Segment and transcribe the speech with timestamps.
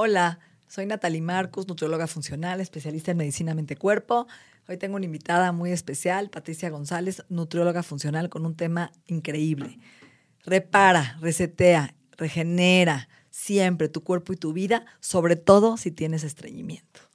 [0.00, 0.38] Hola,
[0.68, 4.28] soy Natalie Marcus, nutrióloga funcional, especialista en medicina mente-cuerpo.
[4.68, 9.80] Hoy tengo una invitada muy especial, Patricia González, nutrióloga funcional, con un tema increíble.
[10.44, 17.07] Repara, resetea, regenera siempre tu cuerpo y tu vida, sobre todo si tienes estreñimiento.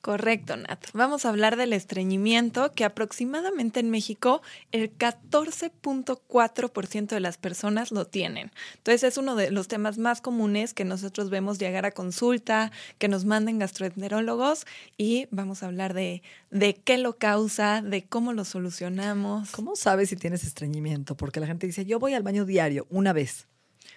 [0.00, 0.86] Correcto, Nat.
[0.92, 8.06] Vamos a hablar del estreñimiento, que aproximadamente en México el 14.4% de las personas lo
[8.06, 8.52] tienen.
[8.76, 13.08] Entonces es uno de los temas más comunes que nosotros vemos llegar a consulta, que
[13.08, 14.64] nos manden gastroenterólogos
[14.96, 19.50] y vamos a hablar de, de qué lo causa, de cómo lo solucionamos.
[19.50, 21.16] ¿Cómo sabes si tienes estreñimiento?
[21.16, 23.48] Porque la gente dice, yo voy al baño diario, una vez.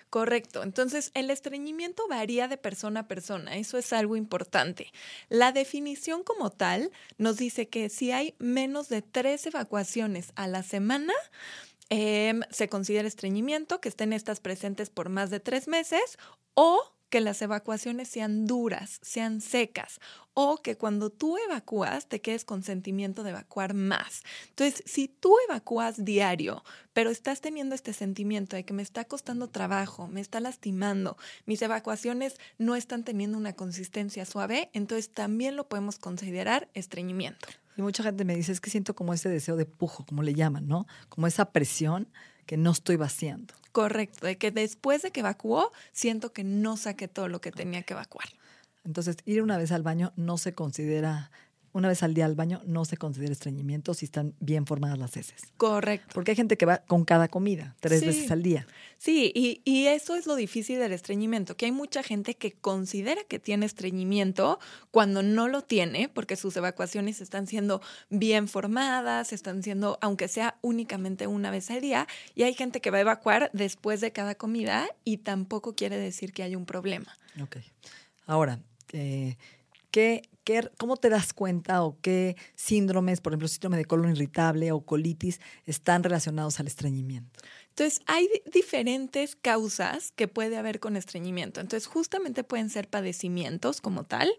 [0.09, 0.63] Correcto.
[0.63, 3.57] Entonces, el estreñimiento varía de persona a persona.
[3.57, 4.91] Eso es algo importante.
[5.29, 10.63] La definición como tal nos dice que si hay menos de tres evacuaciones a la
[10.63, 11.13] semana,
[11.89, 16.17] em, se considera estreñimiento, que estén estas presentes por más de tres meses
[16.55, 19.99] o que las evacuaciones sean duras, sean secas,
[20.33, 24.21] o que cuando tú evacúas te quedes con sentimiento de evacuar más.
[24.49, 29.49] Entonces, si tú evacúas diario, pero estás teniendo este sentimiento de que me está costando
[29.49, 35.67] trabajo, me está lastimando, mis evacuaciones no están teniendo una consistencia suave, entonces también lo
[35.67, 37.47] podemos considerar estreñimiento.
[37.75, 40.33] Y mucha gente me dice, es que siento como ese deseo de pujo, como le
[40.33, 40.85] llaman, ¿no?
[41.07, 42.09] Como esa presión
[42.50, 43.53] que no estoy vaciando.
[43.72, 47.83] Correcto, de que después de que evacuó, siento que no saqué todo lo que tenía
[47.83, 48.27] que evacuar.
[48.83, 51.30] Entonces, ir una vez al baño no se considera,
[51.73, 55.15] una vez al día al baño no se considera estreñimiento si están bien formadas las
[55.17, 55.41] heces.
[55.57, 56.07] Correcto.
[56.13, 58.05] Porque hay gente que va con cada comida, tres Sí.
[58.07, 58.65] veces al día.
[58.97, 63.23] Sí, y, y eso es lo difícil del estreñimiento, que hay mucha gente que considera
[63.27, 64.59] que tiene estreñimiento
[64.91, 70.57] cuando no lo tiene, porque sus evacuaciones están siendo bien formadas, están siendo, aunque sea
[70.61, 74.36] únicamente una vez al día, y hay gente que va a evacuar después de cada
[74.36, 77.17] comida y tampoco quiere decir que hay un problema.
[77.41, 77.57] Ok.
[78.25, 78.59] Ahora,
[78.91, 79.37] eh,
[79.91, 84.71] ¿qué, qué, ¿cómo te das cuenta o qué síndromes, por ejemplo, síndrome de colon irritable
[84.71, 87.39] o colitis, están relacionados al estreñimiento?
[87.70, 91.61] Entonces, hay di- diferentes causas que puede haber con estreñimiento.
[91.61, 94.30] Entonces, justamente pueden ser padecimientos como tal.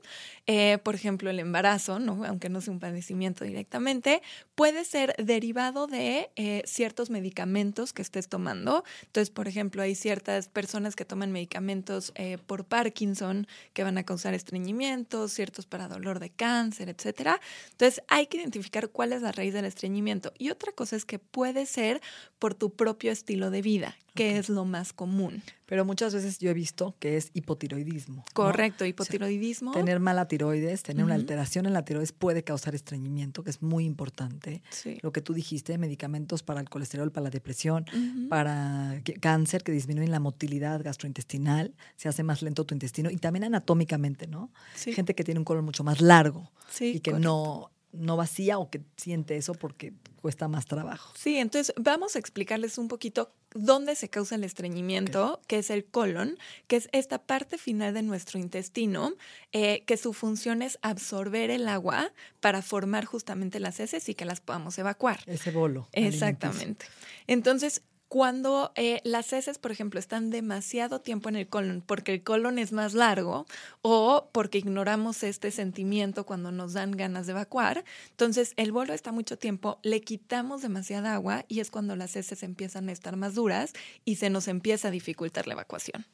[0.47, 2.25] Eh, por ejemplo, el embarazo, ¿no?
[2.25, 4.21] aunque no sea un padecimiento directamente,
[4.55, 8.85] puede ser derivado de eh, ciertos medicamentos que estés tomando.
[9.07, 14.03] Entonces, por ejemplo, hay ciertas personas que toman medicamentos eh, por Parkinson que van a
[14.03, 17.41] causar estreñimiento, ciertos para dolor de cáncer, etcétera.
[17.71, 20.33] Entonces, hay que identificar cuál es la raíz del estreñimiento.
[20.39, 22.01] Y otra cosa es que puede ser
[22.39, 25.43] por tu propio estilo de vida, que es lo más común.
[25.67, 28.17] Pero muchas veces yo he visto que es hipotiroidismo.
[28.17, 28.25] ¿no?
[28.33, 29.71] Correcto, O sea, hipotiroidismo.
[29.71, 33.85] tener mala tiroides, tener una alteración en la tiroides puede causar estreñimiento, que es muy
[33.85, 34.63] importante.
[34.71, 34.99] Sí.
[35.03, 37.85] Lo que tú dijiste, medicamentos para el colesterol, para la depresión,
[38.29, 43.45] para cáncer, que disminuyen la motilidad gastrointestinal, se hace más lento tu intestino y también
[43.45, 44.51] anatómicamente, ¿no?
[44.75, 44.93] Sí.
[44.93, 48.71] Gente que tiene un colon mucho más largo Sí, y que no, no vacía o
[48.71, 51.13] que siente eso porque cuesta más trabajo.
[51.17, 55.85] Sí, entonces vamos a explicarles un poquito dónde se causa el estreñimiento, que es el
[55.85, 56.39] colon,
[56.69, 59.15] que es esta parte final de nuestro intestino,
[59.53, 64.25] eh, que su función es absorber el agua para formar justamente las heces y que
[64.25, 65.21] las podamos evacuar.
[65.27, 65.89] Ese bolo.
[65.93, 66.87] Exactamente.
[67.27, 72.25] Entonces, cuando eh, las heces, por ejemplo, están demasiado tiempo en el colon, porque el
[72.25, 73.47] colon es más largo
[73.83, 79.13] o porque ignoramos este sentimiento cuando nos dan ganas de evacuar, entonces el bolo está
[79.13, 83.37] mucho tiempo, le quitamos demasiada agua y es cuando las heces empiezan a estar más
[83.37, 83.75] duras
[84.05, 86.05] y se nos empieza a dificultar la evacuación.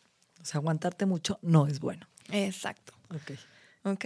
[0.43, 2.07] O sea, aguantarte mucho no es bueno.
[2.31, 2.93] Exacto.
[3.09, 3.39] Ok.
[3.85, 4.05] ¿Ok?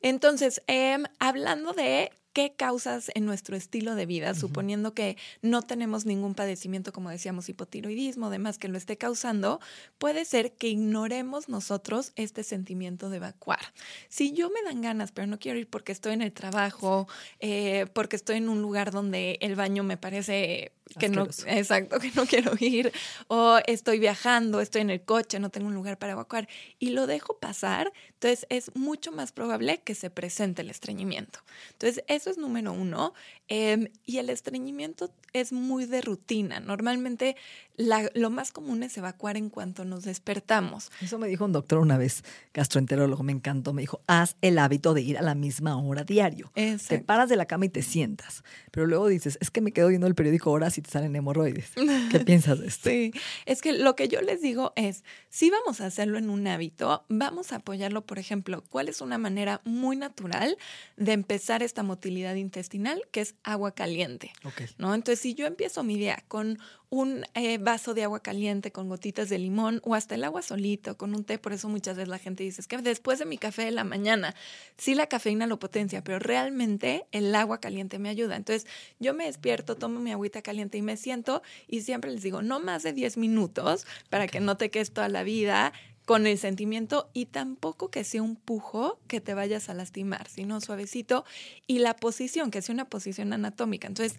[0.00, 6.04] Entonces, em, hablando de qué causas en nuestro estilo de vida, suponiendo que no tenemos
[6.04, 9.58] ningún padecimiento, como decíamos, hipotiroidismo, demás que lo esté causando,
[9.96, 13.72] puede ser que ignoremos nosotros este sentimiento de evacuar.
[14.10, 17.08] Si yo me dan ganas, pero no quiero ir porque estoy en el trabajo,
[17.40, 22.10] eh, porque estoy en un lugar donde el baño me parece que no, exacto, que
[22.12, 22.92] no quiero ir,
[23.28, 26.48] o estoy viajando, estoy en el coche, no tengo un lugar para evacuar,
[26.78, 31.40] y lo dejo pasar, entonces es mucho más probable que se presente el estreñimiento.
[31.72, 33.14] Entonces, eso es número uno.
[33.48, 36.58] em, y el estreñimiento es muy de rutina.
[36.58, 37.36] Normalmente
[37.76, 40.90] la- lo más común es evacuar en cuanto nos despertamos.
[41.00, 42.24] Eso me dijo un doctor una vez,
[42.54, 43.72] gastroenterólogo, me encantó.
[43.72, 46.50] Me dijo, haz el hábito de ir a la misma hora diario.
[46.54, 48.42] Te paras de la cama y te sientas.
[48.70, 51.70] Pero luego dices, es que me quedo viendo el periódico horas y te salen hemorroides.
[52.10, 52.88] ¿Qué piensas de esto?
[52.90, 53.12] Sí,
[53.44, 57.04] es que lo que yo les digo es, si vamos a hacerlo en un hábito,
[57.08, 60.56] vamos a apoyarlo, por ejemplo, ¿cuál es una manera muy natural
[60.96, 63.02] de empezar esta motilidad intestinal?
[63.10, 64.32] Que es agua caliente.
[64.44, 64.62] Ok.
[64.78, 64.94] ¿no?
[64.94, 66.58] Entonces, si yo empiezo mi día con
[66.88, 70.96] un eh, vaso de agua caliente con gotitas de limón o hasta el agua solito
[70.96, 73.38] con un té, por eso muchas veces la gente dice, es que después de mi
[73.38, 74.34] café de la mañana,
[74.76, 78.36] sí la cafeína lo potencia, pero realmente el agua caliente me ayuda.
[78.36, 78.66] Entonces,
[79.00, 82.60] yo me despierto, tomo mi agüita caliente y me siento y siempre les digo, no
[82.60, 85.72] más de 10 minutos para que no te quedes toda la vida
[86.06, 90.60] con el sentimiento y tampoco que sea un pujo que te vayas a lastimar, sino
[90.60, 91.24] suavecito
[91.66, 93.88] y la posición, que sea una posición anatómica.
[93.88, 94.16] Entonces,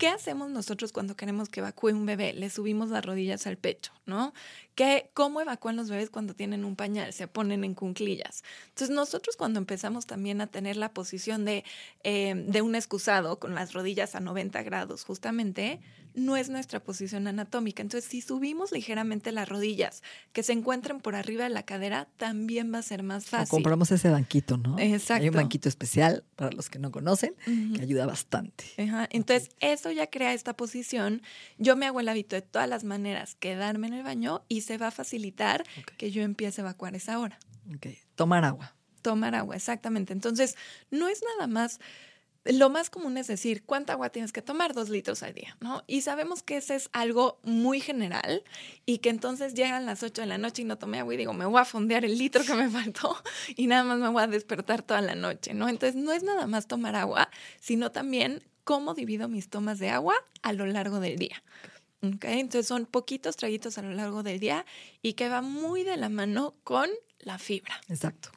[0.00, 2.32] ¿qué hacemos nosotros cuando queremos que evacúe un bebé?
[2.32, 4.32] Le subimos las rodillas al pecho, ¿no?
[4.74, 7.12] ¿Qué, ¿Cómo evacúan los bebés cuando tienen un pañal?
[7.12, 8.42] Se ponen en cunclillas.
[8.70, 11.64] Entonces, nosotros cuando empezamos también a tener la posición de,
[12.02, 15.80] eh, de un excusado con las rodillas a 90 grados, justamente,
[16.14, 17.82] no es nuestra posición anatómica.
[17.82, 20.02] Entonces, si subimos ligeramente las rodillas,
[20.32, 23.50] que se encuentren por arriba de la cadera, también va a ser más O fácil.
[23.50, 24.76] compramos ese banquito, ¿no?
[24.76, 25.26] Hay Exacto.
[25.26, 27.34] un banquito especial para los que no conocen
[27.74, 28.64] que ayuda bastante.
[28.78, 31.22] Ajá, Entonces, eso ya crea esta posición.
[31.58, 34.78] Yo me hago el hábito de todas las maneras quedarme en el baño y se
[34.78, 35.64] va a facilitar
[35.96, 37.38] que yo empiece a evacuar esa hora.
[37.74, 37.86] Ok.
[38.14, 38.74] Tomar agua.
[39.02, 40.12] Tomar agua, exactamente.
[40.12, 40.56] Entonces,
[40.90, 41.78] no es nada más.
[42.44, 44.72] Lo más común es decir, ¿cuánta agua tienes que tomar?
[44.72, 45.84] Dos litros al día, ¿no?
[45.86, 48.42] Y sabemos que ese es algo muy general
[48.86, 51.34] y que entonces llegan las 8 de la noche y no tomé agua y digo,
[51.34, 53.14] me voy a fondear el litro que me faltó
[53.56, 55.68] y nada más me voy a despertar toda la noche, ¿no?
[55.68, 57.28] Entonces, no es nada más tomar agua,
[57.60, 61.42] sino también cómo divido mis tomas de agua a lo largo del día.
[62.02, 62.24] ¿ok?
[62.24, 64.64] Entonces, son poquitos traguitos a lo largo del día
[65.02, 66.88] y que va muy de la mano con
[67.18, 67.80] la fibra.
[67.88, 68.30] Exacto.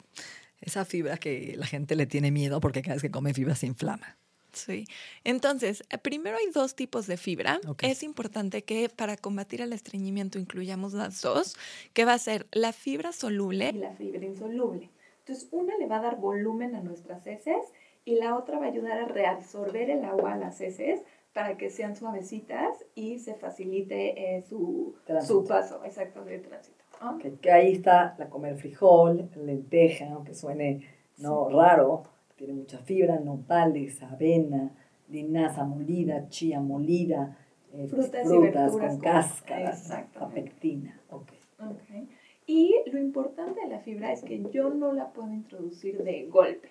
[0.60, 3.66] Esa fibra que la gente le tiene miedo porque cada vez que come fibra se
[3.66, 4.16] inflama.
[4.52, 4.86] Sí.
[5.24, 7.60] Entonces, eh, primero hay dos tipos de fibra.
[7.82, 11.56] Es importante que para combatir el estreñimiento incluyamos las dos,
[11.92, 14.90] que va a ser la fibra soluble y la fibra insoluble.
[15.20, 17.64] Entonces, una le va a dar volumen a nuestras heces
[18.04, 21.00] y la otra va a ayudar a reabsorber el agua a las heces
[21.32, 24.94] para que sean suavecitas y se facilite eh, su,
[25.26, 26.83] su paso, exacto, de tránsito.
[27.02, 27.18] ¿No?
[27.18, 30.86] Que, que ahí está la comer frijol, lenteja, aunque suene
[31.18, 32.02] no raro,
[32.36, 34.70] tiene mucha fibra, nopales, avena,
[35.08, 37.36] linaza molida, chía molida,
[37.72, 39.74] eh, Frutas frutas con con- cáscara,
[40.20, 41.00] la pectina.
[41.10, 41.28] ok.
[41.60, 42.08] Ok.
[42.46, 46.68] Y lo importante de la fibra es que yo no la puedo introducir de golpe.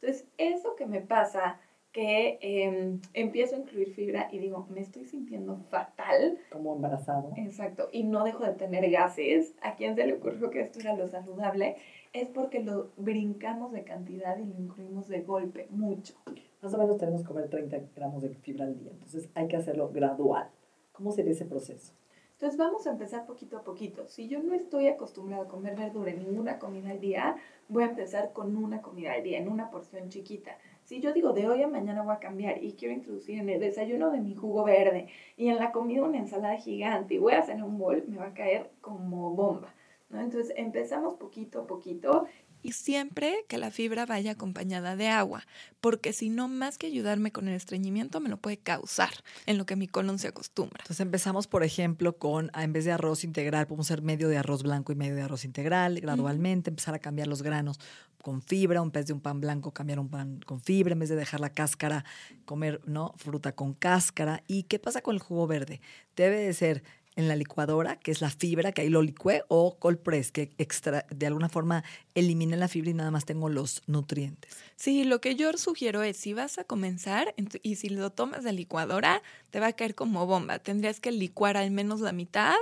[0.00, 1.60] Entonces, eso que me pasa,
[1.94, 7.30] que eh, empiezo a incluir fibra y digo, me estoy sintiendo fatal, Como embarazado.
[7.36, 10.96] exacto, y no dejo de tener gases, ¿a quién se le ocurrió que esto era
[10.96, 11.76] lo saludable?
[12.12, 16.14] Es porque lo brincamos de cantidad y lo incluimos de golpe, mucho.
[16.62, 19.56] Más o menos tenemos que comer 30 gramos de fibra al día, entonces hay que
[19.56, 20.48] hacerlo gradual.
[20.90, 21.92] ¿Cómo sería ese proceso?
[22.32, 24.08] Entonces vamos a empezar poquito a poquito.
[24.08, 27.36] Si yo no estoy acostumbrada a comer verdura en ninguna comida al día,
[27.68, 30.58] voy a empezar con una comida al día, en una porción chiquita.
[30.84, 33.58] Si yo digo de hoy a mañana voy a cambiar y quiero introducir en el
[33.58, 37.38] desayuno de mi jugo verde y en la comida una ensalada gigante y voy a
[37.38, 39.74] hacer un bol, me va a caer como bomba.
[40.10, 40.20] ¿no?
[40.20, 42.26] Entonces empezamos poquito a poquito
[42.64, 45.46] y siempre que la fibra vaya acompañada de agua,
[45.82, 49.10] porque si no, más que ayudarme con el estreñimiento, me lo puede causar
[49.44, 50.78] en lo que mi colon se acostumbra.
[50.80, 54.38] Entonces empezamos, por ejemplo, con, ah, en vez de arroz integral, podemos hacer medio de
[54.38, 57.78] arroz blanco y medio de arroz integral, gradualmente, empezar a cambiar los granos
[58.22, 61.10] con fibra, en vez de un pan blanco, cambiar un pan con fibra, en vez
[61.10, 62.06] de dejar la cáscara,
[62.46, 63.12] comer ¿no?
[63.18, 64.42] fruta con cáscara.
[64.46, 65.82] ¿Y qué pasa con el jugo verde?
[66.16, 66.82] Debe de ser
[67.16, 70.52] en la licuadora, que es la fibra, que ahí lo licué, o cold press, que
[70.58, 74.56] extra, de alguna forma elimine la fibra y nada más tengo los nutrientes.
[74.76, 78.52] Sí, lo que yo sugiero es, si vas a comenzar y si lo tomas de
[78.52, 80.58] licuadora, te va a caer como bomba.
[80.58, 82.54] Tendrías que licuar al menos la mitad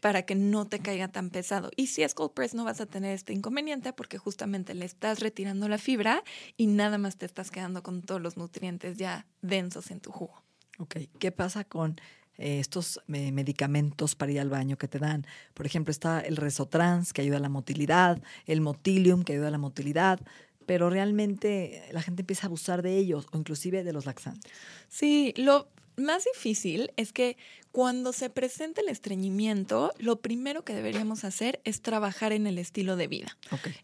[0.00, 1.70] para que no te caiga tan pesado.
[1.76, 5.20] Y si es cold press no vas a tener este inconveniente porque justamente le estás
[5.20, 6.24] retirando la fibra
[6.56, 10.42] y nada más te estás quedando con todos los nutrientes ya densos en tu jugo.
[10.78, 12.00] Ok, ¿qué pasa con
[12.40, 15.26] eh, estos eh, medicamentos para ir al baño que te dan?
[15.54, 19.52] Por ejemplo, está el Resotrans, que ayuda a la motilidad, el Motilium, que ayuda a
[19.52, 20.18] la motilidad,
[20.66, 24.50] pero realmente la gente empieza a abusar de ellos o inclusive de los laxantes.
[24.88, 27.36] Sí, lo más difícil es que
[27.72, 32.96] cuando se presenta el estreñimiento, lo primero que deberíamos hacer es trabajar en el estilo
[32.96, 33.36] de vida.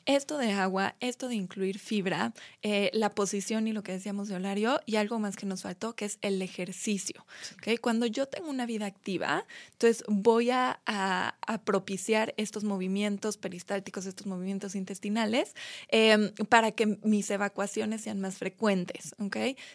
[0.07, 4.35] Esto de agua, esto de incluir fibra, eh, la posición y lo que decíamos de
[4.35, 7.25] horario, y algo más que nos faltó, que es el ejercicio.
[7.81, 10.81] Cuando yo tengo una vida activa, entonces voy a,
[11.65, 15.55] propiciar estos movimientos peristálticos, estos movimientos intestinales,
[15.89, 19.15] em, para que mis evacuaciones sean más frecuentes.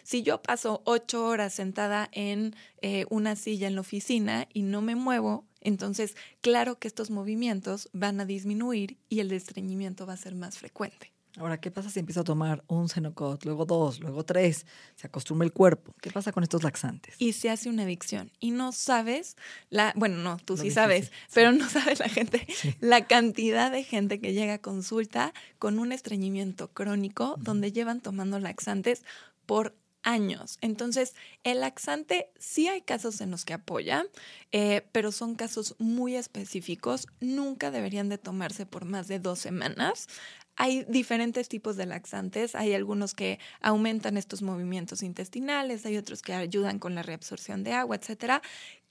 [0.02, 4.82] Si yo paso ocho horas sentada en eh, una silla en la oficina y no
[4.82, 10.16] me muevo, entonces claro que estos movimientos van a disminuir y el estreñimiento va a
[10.16, 11.12] ser más frecuente.
[11.38, 14.66] Ahora, ¿qué pasa si empiezo a tomar un Cenocot, luego dos, luego tres?
[14.96, 15.94] Se acostumbra el cuerpo.
[16.02, 17.14] ¿Qué pasa con estos laxantes?
[17.18, 18.30] Y se hace una adicción.
[18.38, 19.36] Y no sabes,
[19.70, 22.46] la, bueno, no, tú sí sabes, pero no sabes la gente,
[22.80, 28.38] la cantidad de gente que llega a consulta con un estreñimiento crónico donde llevan tomando
[28.38, 29.02] laxantes
[29.46, 30.58] por años.
[30.60, 34.04] Entonces, el laxante sí hay casos en los que apoya,
[34.50, 37.06] eh, pero son casos muy específicos.
[37.20, 40.08] Nunca deberían de tomarse por más de dos semanas.
[40.56, 46.34] Hay diferentes tipos de laxantes, hay algunos que aumentan estos movimientos intestinales, hay otros que
[46.34, 48.42] ayudan con la reabsorción de agua, etcétera.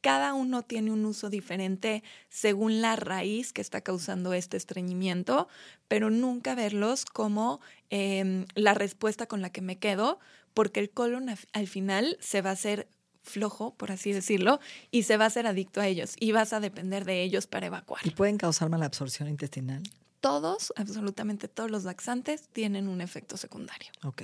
[0.01, 5.47] Cada uno tiene un uso diferente según la raíz que está causando este estreñimiento,
[5.87, 10.19] pero nunca verlos como em, la respuesta con la que me quedo,
[10.53, 12.87] porque el colon al final se va a hacer
[13.23, 16.59] flojo, por así decirlo, y se va a hacer adicto a ellos y vas a
[16.59, 18.01] depender de ellos para evacuar.
[18.05, 19.83] ¿Y pueden causar mala absorción intestinal?
[20.19, 23.91] Todos, absolutamente todos los laxantes tienen un efecto secundario.
[24.03, 24.23] Ok.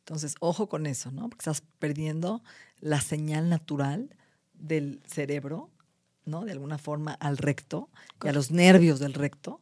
[0.00, 1.28] Entonces, ojo con eso, ¿no?
[1.28, 2.42] Porque estás perdiendo
[2.80, 4.14] la señal natural
[4.58, 5.70] del cerebro,
[6.24, 6.44] ¿no?
[6.44, 7.90] De alguna forma al recto
[8.24, 9.60] y a los nervios del recto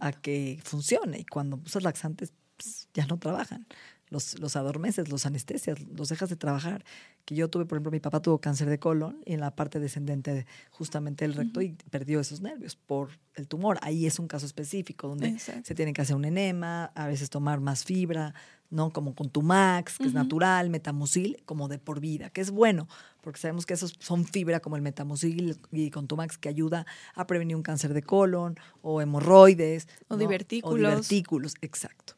[0.00, 1.18] a que funcione.
[1.20, 3.66] Y cuando usas laxantes, pues, ya no trabajan
[4.08, 6.84] los, los adormeces, los anestesias, los dejas de trabajar.
[7.24, 9.80] Que yo tuve, por ejemplo, mi papá tuvo cáncer de colon y en la parte
[9.80, 13.78] descendente justamente el recto y perdió esos nervios por el tumor.
[13.80, 17.60] Ahí es un caso específico donde se tiene que hacer un enema, a veces tomar
[17.60, 18.34] más fibra,
[18.70, 18.90] ¿no?
[18.90, 22.88] Como con Tumax, que es natural, metamucil, como de por vida, que es bueno,
[23.20, 27.26] porque sabemos que esos son fibra como el metamucil y con Tumax que ayuda a
[27.26, 29.88] prevenir un cáncer de colon o hemorroides.
[30.08, 30.74] O divertículos.
[30.74, 32.14] O divertículos, exacto.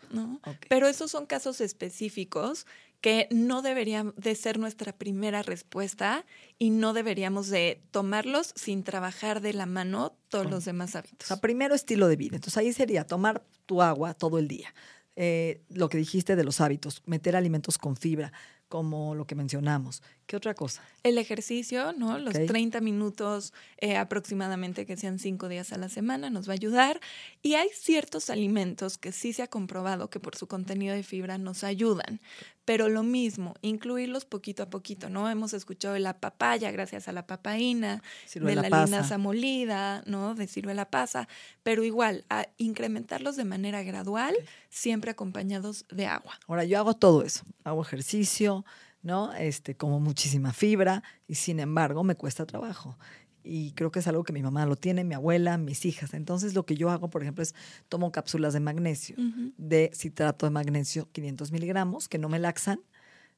[0.69, 2.67] Pero esos son casos específicos
[3.01, 6.25] que no deberían de ser nuestra primera respuesta
[6.59, 11.27] y no deberíamos de tomarlos sin trabajar de la mano todos los demás hábitos.
[11.27, 12.37] O sea, primero estilo de vida.
[12.37, 14.75] Entonces ahí sería tomar tu agua todo el día.
[15.17, 18.33] Eh, lo que dijiste de los hábitos, meter alimentos con fibra,
[18.69, 20.03] como lo que mencionamos.
[20.27, 20.83] ¿Qué otra cosa?
[21.05, 22.19] El ejercicio, ¿no?
[22.19, 26.55] Los 30 minutos eh, aproximadamente, que sean cinco días a la semana, nos va a
[26.55, 27.01] ayudar.
[27.43, 31.39] Y hay ciertos alimentos que sí se ha comprobado que por su contenido de fibra
[31.39, 32.21] nos ayudan.
[32.65, 35.31] Pero lo mismo, incluirlos poquito a poquito, ¿no?
[35.31, 38.03] Hemos escuchado de la papaya gracias a la papaína,
[38.35, 40.35] de la, linaza molida, ¿no?
[40.35, 41.29] De ciruela pasa,
[41.63, 44.35] pero igual, a incrementarlos de manera gradual,
[44.69, 46.41] siempre acompañados de agua.
[46.49, 47.45] Ahora, yo hago todo eso.
[47.63, 48.56] Hago ejercicio,
[49.03, 49.33] ¿no?
[49.35, 52.97] Este, como muchísima fibra y sin embargo me cuesta trabajo.
[53.43, 56.15] Y creo que es algo que mi mamá lo tiene, mi abuela, mis hijas.
[56.15, 57.55] Entonces lo que yo hago, por ejemplo, es
[57.89, 59.17] tomo cápsulas de magnesio,
[59.57, 62.81] de citrato de magnesio 500 miligramos, que no me laxan,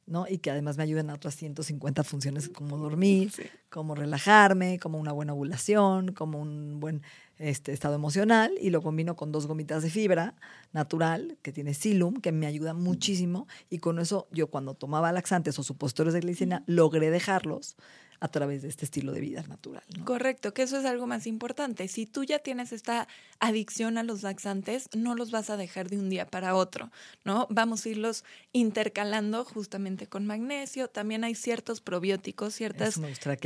[0.09, 0.27] ¿no?
[0.29, 3.33] Y que además me ayudan a otras 150 funciones como dormir,
[3.71, 7.03] como relajarme, como una buena ovulación, como un buen
[7.39, 10.35] este, estado emocional y lo combino con dos gomitas de fibra
[10.73, 15.59] natural que tiene Silum, que me ayuda muchísimo y con eso yo cuando tomaba laxantes
[15.59, 17.77] o supositorios de glicina logré dejarlos
[18.21, 19.85] a través de este estilo de vida natural.
[20.05, 21.89] Correcto, que eso es algo más importante.
[21.89, 23.09] Si tú ya tienes esta
[23.39, 26.91] adicción a los laxantes, no los vas a dejar de un día para otro,
[27.25, 27.47] ¿no?
[27.51, 30.89] Vamos a irlos intercalando justamente con magnesio.
[30.89, 33.01] También hay ciertos probióticos, ciertas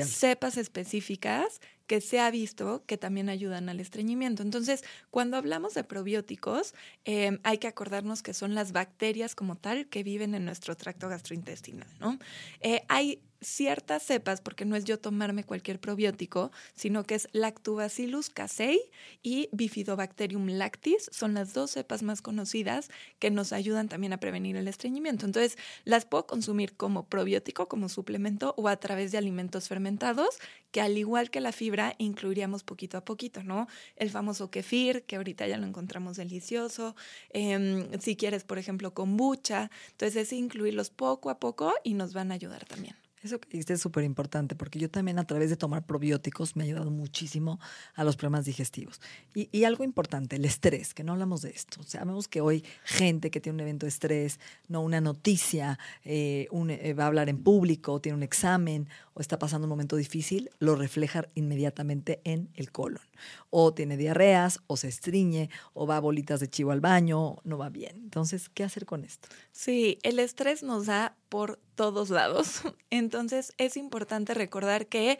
[0.06, 4.42] cepas específicas que se ha visto que también ayudan al estreñimiento.
[4.42, 6.74] Entonces, cuando hablamos de probióticos,
[7.04, 11.08] em, hay que acordarnos que son las bacterias como tal que viven en nuestro tracto
[11.08, 12.18] gastrointestinal, ¿no?
[12.60, 18.30] Eh, hay ciertas cepas, porque no es yo tomarme cualquier probiótico, sino que es Lactobacillus
[18.30, 18.80] casei
[19.22, 24.56] y Bifidobacterium lactis, son las dos cepas más conocidas que nos ayudan también a prevenir
[24.56, 25.26] el estreñimiento.
[25.26, 30.38] Entonces, las puedo consumir como probiótico, como suplemento o a través de alimentos fermentados,
[30.70, 33.68] que al igual que la fibra, incluiríamos poquito a poquito, ¿no?
[33.96, 36.96] El famoso kefir, que ahorita ya lo encontramos delicioso.
[37.30, 39.70] Em, si quieres, por ejemplo, kombucha.
[39.92, 43.01] Entonces es incluirlos poco a poco y nos van a ayudar también.
[43.22, 46.64] Eso que dices es súper importante porque yo también a través de tomar probióticos me
[46.64, 47.60] ha ayudado muchísimo
[47.94, 49.00] a los problemas digestivos.
[49.34, 51.82] Y, y algo importante, el estrés, que no hablamos de esto.
[51.84, 56.94] Sabemos que hoy gente que tiene un evento de estrés, no una noticia, eh, eh,
[56.94, 60.74] va a hablar en público, tiene un examen o está pasando un momento difícil, lo
[60.74, 63.02] refleja inmediatamente en el colon.
[63.50, 67.58] O tiene diarreas, o se estriñe, o va a bolitas de chivo al baño, no
[67.58, 67.96] va bien.
[68.02, 69.28] Entonces, ¿qué hacer con esto?
[69.52, 72.60] Sí, el estrés nos da por todos lados.
[72.90, 75.18] Entonces es importante recordar que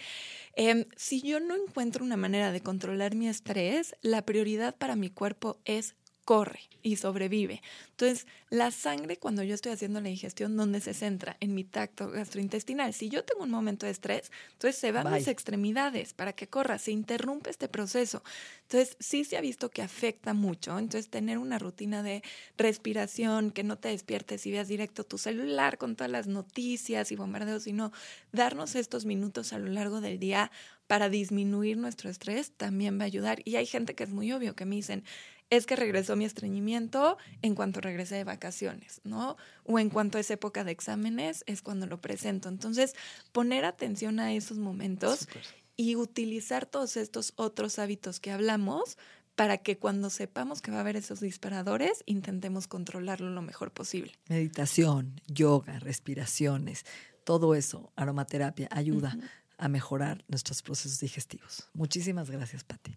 [0.57, 5.09] em, si yo no encuentro una manera de controlar mi estrés, la prioridad para mi
[5.09, 7.62] cuerpo es corre y sobrevive.
[7.91, 11.37] Entonces, la sangre cuando yo estoy haciendo la digestión, ¿dónde se centra?
[11.41, 12.93] En mi tacto gastrointestinal.
[12.93, 16.79] Si yo tengo un momento de estrés, entonces se van mis extremidades para que corra,
[16.79, 18.23] se interrumpe este proceso.
[18.62, 20.79] Entonces, sí se ha visto que afecta mucho.
[20.79, 22.23] Entonces, tener una rutina de
[22.57, 27.17] respiración, que no te despiertes y veas directo tu celular con todas las noticias y
[27.17, 27.93] bombardeos, sino
[28.33, 30.50] darnos estos minutos a lo largo del día
[30.87, 33.41] para disminuir nuestro estrés también va a ayudar.
[33.47, 35.05] Y hay gente que es muy obvio que me dicen,
[35.53, 39.37] es que regresó mi estreñimiento en cuanto regresé de vacaciones, ¿no?
[39.65, 42.49] O en cuanto es época de exámenes, es cuando lo presento.
[42.49, 42.95] Entonces,
[43.33, 45.29] poner atención a esos momentos
[45.77, 48.97] y utilizar todos estos otros hábitos que hablamos
[49.37, 54.13] para que cuando sepamos que va a haber esos disparadores, intentemos controlarlo lo mejor posible.
[54.31, 56.87] Meditación, yoga, respiraciones,
[57.25, 59.19] todo eso, aromaterapia, ayuda
[59.59, 61.69] a mejorar nuestros procesos digestivos.
[61.75, 62.97] Muchísimas gracias, Patti.